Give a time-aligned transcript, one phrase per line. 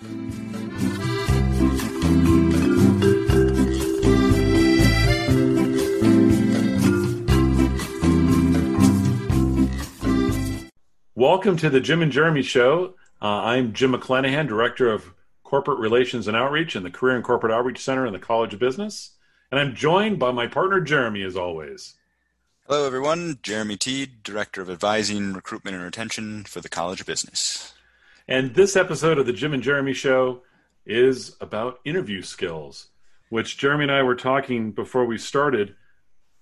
[0.00, 0.20] Welcome
[11.56, 12.94] to the Jim and Jeremy Show.
[13.20, 17.52] Uh, I'm Jim McClanahan, Director of Corporate Relations and Outreach in the Career and Corporate
[17.52, 19.16] Outreach Center in the College of Business.
[19.50, 21.96] And I'm joined by my partner, Jeremy, as always.
[22.68, 23.40] Hello, everyone.
[23.42, 27.74] Jeremy Teed, Director of Advising, Recruitment, and Retention for the College of Business.
[28.28, 30.42] And this episode of the Jim and Jeremy Show
[30.84, 32.88] is about interview skills,
[33.30, 35.74] which Jeremy and I were talking before we started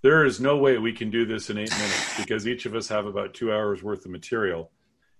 [0.02, 2.86] there is no way we can do this in eight minutes because each of us
[2.88, 4.70] have about two hours worth of material.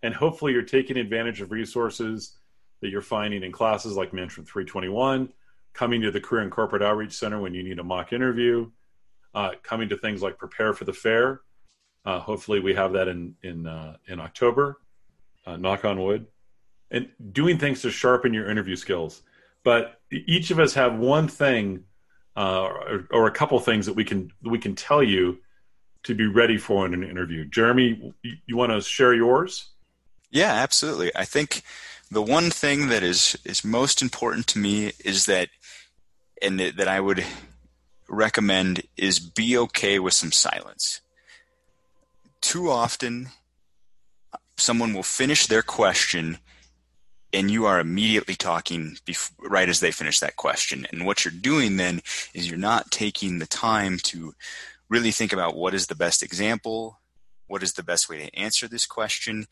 [0.03, 2.37] And hopefully, you're taking advantage of resources
[2.81, 5.33] that you're finding in classes like Management 321,
[5.73, 8.71] coming to the Career and Corporate Outreach Center when you need a mock interview,
[9.35, 11.41] uh, coming to things like Prepare for the Fair.
[12.05, 14.79] Uh, hopefully, we have that in in uh, in October.
[15.47, 16.27] Uh, knock on wood,
[16.91, 19.23] and doing things to sharpen your interview skills.
[19.65, 21.85] But each of us have one thing
[22.37, 25.39] uh, or, or, a couple things that we can we can tell you
[26.03, 27.47] to be ready for in an interview.
[27.47, 29.71] Jeremy, you, you want to share yours?
[30.31, 31.11] Yeah, absolutely.
[31.17, 31.63] I think
[32.11, 35.49] the one thing that is is most important to me is that,
[36.43, 37.25] and that I would
[38.09, 41.01] recommend is be okay with some silence.
[42.41, 43.31] Too often,
[44.57, 46.39] someone will finish their question
[47.37, 48.97] and you are immediately talking
[49.39, 50.87] right as they finish that question.
[50.91, 52.01] And what you're doing then
[52.33, 54.33] is you're not taking the time to
[54.89, 56.99] really think about what is the best example,
[57.47, 59.45] what is the best way to answer this question,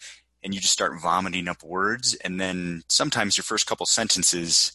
[0.43, 2.15] and you just start vomiting up words.
[2.15, 4.73] And then sometimes your first couple sentences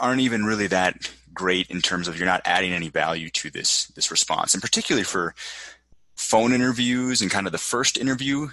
[0.00, 3.86] aren't even really that great in terms of you're not adding any value to this
[3.94, 4.52] this response.
[4.52, 5.32] And particularly for
[6.16, 8.48] phone interviews and kind of the first interview,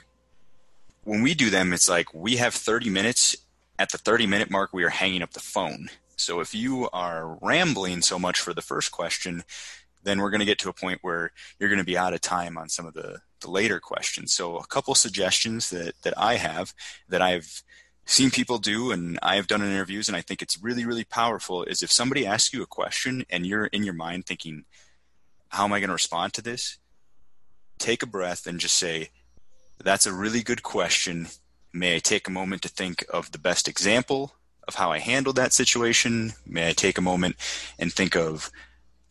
[1.10, 3.36] when we do them, it's like we have 30 minutes.
[3.80, 5.90] At the 30 minute mark, we are hanging up the phone.
[6.18, 9.44] So if you are rambling so much for the first question,
[10.04, 12.22] then we're going to get to a point where you're going to be out of
[12.22, 14.34] time on some of the, the later questions.
[14.34, 16.76] So a couple suggestions that, that I have
[17.08, 17.64] that I've
[18.06, 21.06] seen people do and I have done in interviews and I think it's really, really
[21.06, 24.66] powerful is if somebody asks you a question and you're in your mind thinking,
[25.48, 26.78] how am I going to respond to this?
[27.80, 29.10] Take a breath and just say,
[29.86, 31.28] that's a really good question.
[31.74, 34.34] May I take a moment to think of the best example
[34.68, 36.34] of how I handled that situation?
[36.46, 37.36] May I take a moment
[37.78, 38.52] and think of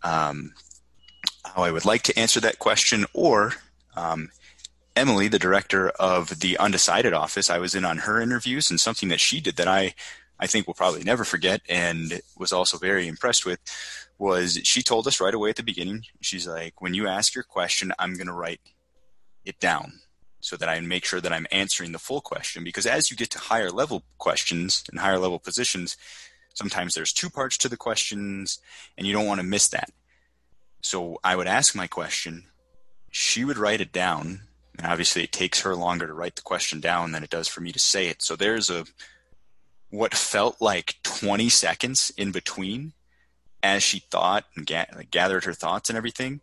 [0.02, 0.52] um,
[1.44, 3.06] how I would like to answer that question?
[3.14, 3.54] Or
[3.96, 4.30] um,
[4.94, 9.08] Emily, the director of the undecided office, I was in on her interviews, and something
[9.08, 9.94] that she did that I,
[10.38, 13.60] I think will probably never forget and was also very impressed with
[14.18, 17.44] was she told us right away at the beginning, she's like, when you ask your
[17.44, 18.60] question, I'm going to write
[19.44, 19.92] it down
[20.40, 22.64] so that I make sure that I'm answering the full question.
[22.64, 25.96] Because as you get to higher level questions and higher level positions,
[26.54, 28.58] sometimes there's two parts to the questions
[28.96, 29.90] and you don't want to miss that.
[30.82, 32.44] So I would ask my question,
[33.10, 34.42] she would write it down.
[34.76, 37.60] And obviously it takes her longer to write the question down than it does for
[37.60, 38.22] me to say it.
[38.22, 38.84] So there's a
[39.90, 42.92] what felt like 20 seconds in between
[43.62, 46.40] as she thought and ga- gathered her thoughts and everything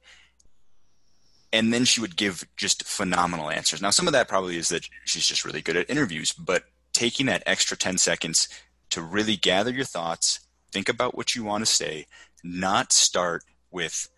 [1.55, 3.81] and then she would give just phenomenal answers.
[3.81, 7.27] Now, some of that probably is that she's just really good at interviews, but taking
[7.27, 8.49] that extra 10 seconds
[8.89, 10.41] to really gather your thoughts,
[10.73, 12.07] think about what you want to say,
[12.43, 14.09] not start with,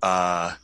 [0.00, 0.54] uh,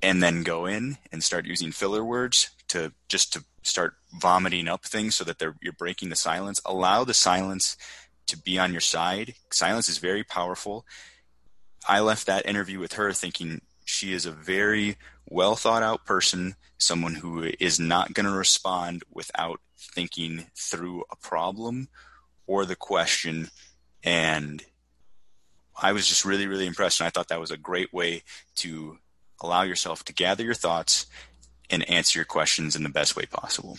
[0.00, 4.84] and then go in and start using filler words to just to start vomiting up
[4.84, 6.60] things so that they're, you're breaking the silence.
[6.64, 7.76] Allow the silence
[8.28, 9.34] to be on your side.
[9.50, 10.86] Silence is very powerful.
[11.88, 14.96] I left that interview with her thinking she is a very
[15.28, 21.16] well thought out person, someone who is not going to respond without thinking through a
[21.16, 21.88] problem
[22.46, 23.48] or the question.
[24.02, 24.64] And
[25.80, 27.00] I was just really, really impressed.
[27.00, 28.22] And I thought that was a great way
[28.56, 28.98] to
[29.40, 31.06] allow yourself to gather your thoughts
[31.70, 33.78] and answer your questions in the best way possible.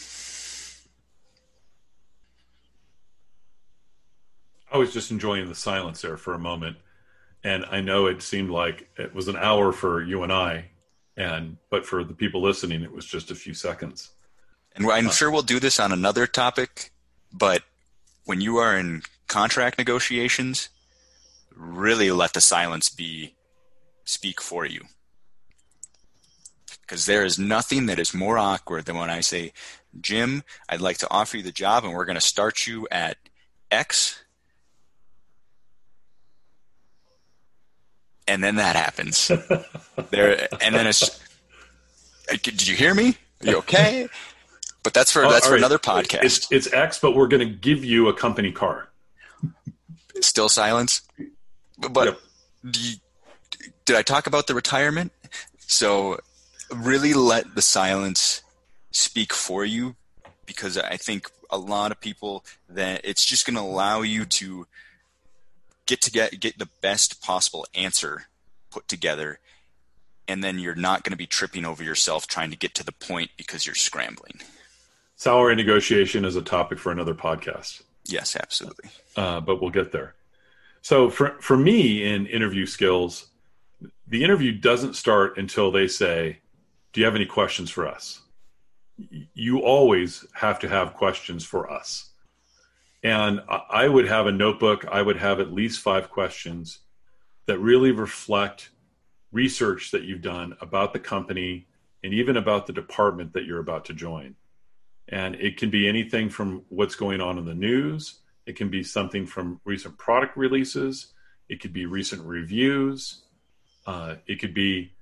[4.72, 6.78] I was just enjoying the silence there for a moment
[7.46, 10.66] and I know it seemed like it was an hour for you and I,
[11.16, 14.10] and but for the people listening, it was just a few seconds.
[14.76, 16.92] And I'm sure we'll do this on another topic,
[17.32, 17.62] but
[18.26, 20.70] when you are in contract negotiations,
[21.56, 23.36] really let the silence be
[24.06, 24.82] speak for you.
[26.82, 29.54] Because there is nothing that is more awkward than when I say,
[30.02, 33.18] Jim, I'd like to offer you the job and we're going to start you at
[33.70, 34.25] X
[38.28, 39.28] and then that happens.
[40.12, 41.20] there, and then it's.
[42.42, 43.18] Did you hear me?
[43.44, 44.08] Are you okay?
[44.84, 45.60] But that's for Oh, that's for right.
[45.60, 46.24] another podcast.
[46.24, 48.90] It's it's X, but we're going to give you a company car.
[50.22, 51.02] Still silence.
[51.78, 52.20] But Yep.
[52.76, 52.96] you-
[53.86, 55.12] did I talk about the retirement?
[55.68, 56.20] So
[56.74, 58.42] really let the silence
[58.92, 59.96] speak for you
[60.46, 64.66] because I think a lot of people that it's just going to allow you to
[65.86, 68.24] get to get get the best possible answer
[68.72, 69.40] put together
[70.28, 72.92] and then you're not going to be tripping over yourself trying to get to the
[72.92, 74.40] point because you're scrambling.
[75.16, 78.90] Salary negotiation is a topic for another podcast, Yes, absolutely.
[79.16, 80.16] uh, but we'll get there.
[80.82, 83.28] So for for me in interview skills,
[84.08, 86.40] the interview doesn't start until they say,
[86.94, 88.22] "Do you have any questions for us?"
[89.34, 92.10] You always have to have questions for us.
[93.06, 94.84] And I would have a notebook.
[94.92, 96.80] I would have at least five questions
[97.46, 98.72] that really reflect
[99.32, 101.68] research that you've done about the company
[102.04, 104.34] and even about the department that you're about to join.
[105.08, 108.82] And it can be anything from what's going on in the news, it can be
[108.82, 111.14] something from recent product releases,
[111.48, 113.22] it could be recent reviews,
[113.86, 114.94] uh, it could be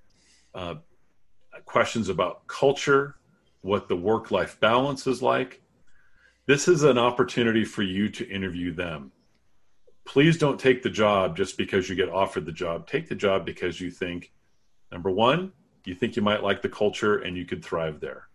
[0.54, 0.76] uh,
[1.64, 3.16] questions about culture,
[3.62, 5.62] what the work life balance is like.
[6.46, 9.14] This is an opportunity for you to interview them.
[10.04, 12.86] Please don't take the job just because you get offered the job.
[12.86, 14.34] Take the job because you think,
[14.92, 15.54] number one,
[15.86, 18.28] you think you might like the culture and you could thrive there.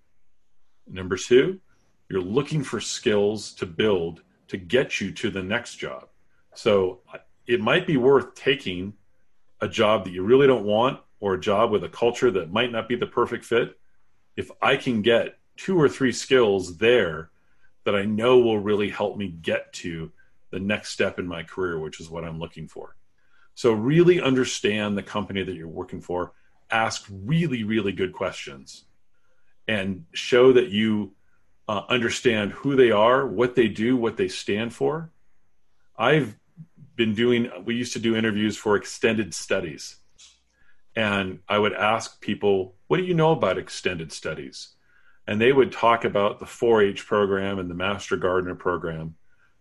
[0.87, 1.60] Number two,
[2.08, 6.08] you're looking for skills to build to get you to the next job.
[6.55, 7.00] So
[7.46, 8.94] it might be worth taking
[9.60, 12.72] a job that you really don't want or a job with a culture that might
[12.72, 13.78] not be the perfect fit.
[14.34, 17.31] If I can get two or three skills there
[17.88, 20.12] that I know will really help me get to
[20.50, 22.96] the next step in my career, which is what I'm looking for.
[23.55, 26.35] So, really understand the company that you're working for,
[26.70, 28.85] ask really, really good questions,
[29.67, 31.14] and show that you
[31.67, 35.11] uh, understand who they are, what they do, what they stand for.
[35.96, 36.37] I've
[36.94, 39.96] been doing, we used to do interviews for extended studies.
[40.94, 44.75] And I would ask people, what do you know about extended studies?
[45.28, 49.14] And they would talk about the 4 H program and the Master Gardener program.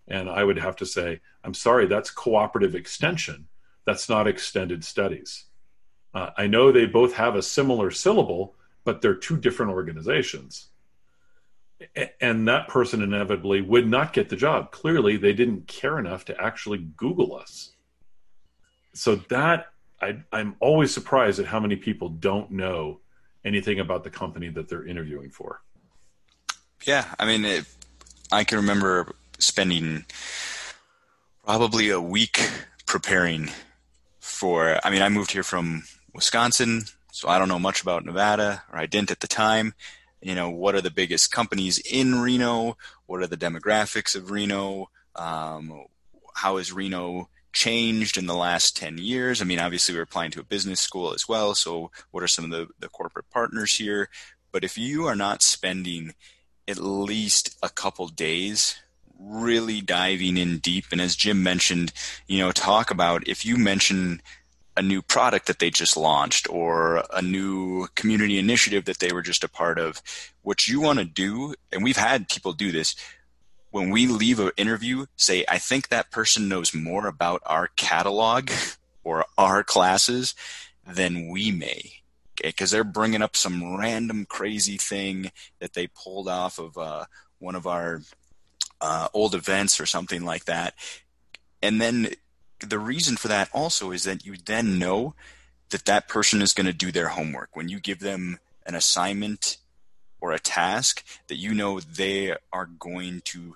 [0.08, 3.50] And I would have to say, I'm sorry, that's cooperative extension.
[3.86, 5.44] That's not extended studies.
[6.14, 8.56] Uh, I know they both have a similar syllable,
[8.86, 10.70] but they're two different organizations.
[12.22, 14.72] And that person inevitably would not get the job.
[14.72, 17.74] Clearly, they didn't care enough to actually Google us.
[18.94, 19.68] So that
[20.02, 23.02] I, I'm always surprised at how many people don't know
[23.44, 25.62] anything about the company that they're interviewing for.
[26.86, 27.66] Yeah, I mean, it,
[28.32, 30.06] I can remember spending
[31.46, 32.50] probably a week
[32.86, 33.50] preparing
[34.20, 34.80] for.
[34.84, 38.80] I mean, I moved here from Wisconsin, so I don't know much about Nevada, or
[38.80, 39.74] I didn't at the time.
[40.22, 42.78] You know, what are the biggest companies in Reno?
[43.06, 44.90] What are the demographics of Reno?
[45.16, 45.86] Um,
[46.36, 49.42] how has Reno changed in the last 10 years?
[49.42, 51.56] I mean, obviously, we're applying to a business school as well.
[51.56, 54.10] So, what are some of the, the corporate partners here?
[54.52, 56.14] But if you are not spending
[56.68, 58.76] at least a couple days
[59.20, 61.92] really diving in deep, and as Jim mentioned,
[62.28, 64.22] you know, talk about if you mention
[64.76, 69.24] a new product that they just launched or a new community initiative that they were
[69.24, 70.02] just a part of,
[70.44, 72.96] what you want to do, and we've had people do this,
[73.72, 78.50] when we leave an interview, say, I think that person knows more about our catalog
[79.04, 80.36] or our classes
[80.86, 81.94] than we may.
[82.42, 87.06] Because they're bringing up some random crazy thing that they pulled off of uh,
[87.40, 88.02] one of our
[88.80, 90.76] uh, old events or something like that.
[91.62, 92.10] And then
[92.60, 95.16] the reason for that also is that you then know
[95.70, 97.56] that that person is going to do their homework.
[97.56, 99.58] When you give them an assignment
[100.20, 103.56] or a task, that you know they are going to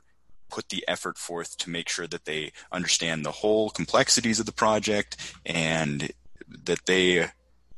[0.49, 4.51] put the effort forth to make sure that they understand the whole complexities of the
[4.51, 5.15] project
[5.45, 6.11] and
[6.65, 7.29] that they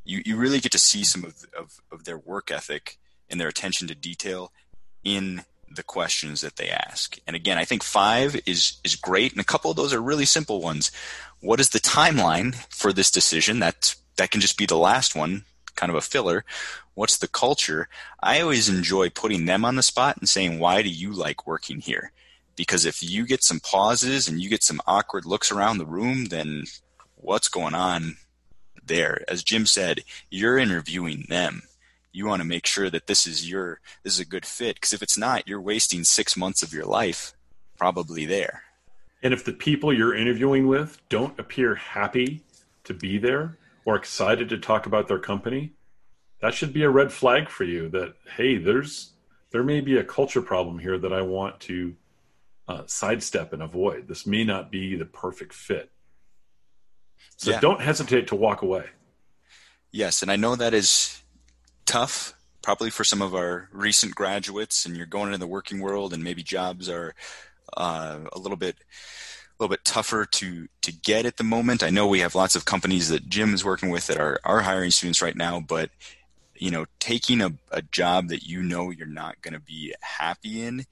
[0.05, 2.97] you, you really get to see some of, of, of their work ethic
[3.29, 4.51] and their attention to detail
[5.03, 7.17] in the questions that they ask.
[7.25, 10.25] And again, I think five is is great, and a couple of those are really
[10.25, 10.91] simple ones.
[11.39, 13.59] What is the timeline for this decision?
[13.59, 16.45] That that can just be the last one, kind of a filler.
[16.93, 17.89] What's the culture?
[18.21, 21.79] I always enjoy putting them on the spot and saying, "Why do you like working
[21.79, 22.11] here?"
[22.55, 26.25] Because if you get some pauses and you get some awkward looks around the room,
[26.25, 26.65] then
[27.15, 28.17] what's going on
[28.85, 29.23] there?
[29.27, 31.63] As Jim said, you're interviewing them
[32.13, 34.93] you want to make sure that this is your this is a good fit because
[34.93, 37.33] if it's not you're wasting six months of your life
[37.77, 38.63] probably there
[39.23, 42.41] And if the people you're interviewing with don't appear happy
[42.85, 45.73] to be there or excited to talk about their company,
[46.41, 49.13] that should be a red flag for you that hey, there's
[49.51, 51.95] there may be a culture problem here that I want to
[52.67, 54.07] uh, sidestep and avoid.
[54.07, 55.91] This may not be the perfect fit.
[57.37, 57.59] So yeah.
[57.59, 58.85] don't hesitate to walk away.
[59.91, 61.21] Yes, and I know that is
[61.85, 66.13] tough, probably for some of our recent graduates, and you're going into the working world,
[66.13, 67.13] and maybe jobs are
[67.77, 68.77] uh, a little bit
[69.63, 71.83] little bit tougher to to get at the moment.
[71.83, 74.61] I know we have lots of companies that Jim is working with that are are
[74.61, 75.89] hiring students right now, but
[76.55, 80.61] you know, taking a, a job that you know you're not going to be happy
[80.61, 80.85] in,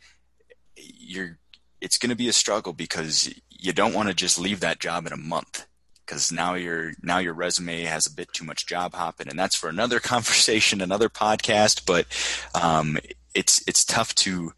[0.76, 1.38] you're
[1.82, 5.06] it's going to be a struggle because you don't want to just leave that job
[5.06, 5.68] in a month
[6.06, 9.56] because now your now your resume has a bit too much job hopping, and that's
[9.56, 11.86] for another conversation, another podcast.
[11.86, 12.06] But
[12.56, 12.98] um,
[13.36, 14.54] it's it's tough to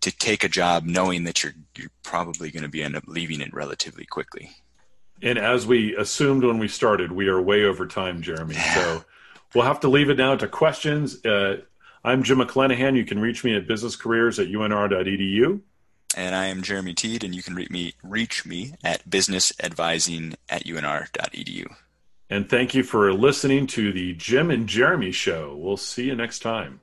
[0.00, 3.40] to take a job knowing that you're you're probably going to be end up leaving
[3.40, 4.50] it relatively quickly.
[5.22, 8.54] And as we assumed when we started, we are way over time, Jeremy.
[8.54, 9.04] So
[9.54, 11.24] we'll have to leave it now to questions.
[11.24, 11.62] Uh,
[12.04, 12.96] I'm Jim McClanahan.
[12.96, 15.60] You can reach me at businesscareers at unr.edu.
[16.16, 20.64] And I am Jeremy Teed, and you can reach me, reach me at businessadvising at
[20.64, 21.66] unr.edu.
[22.30, 25.56] And thank you for listening to the Jim and Jeremy Show.
[25.56, 26.80] We'll see you next time.